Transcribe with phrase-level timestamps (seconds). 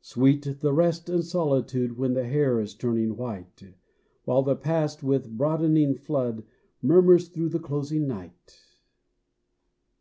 [0.00, 3.62] Sweet the rest and solitude When the hair is turning white,
[4.24, 6.42] While the past, with broadening flood,
[6.82, 8.58] Murmurs through the closing night.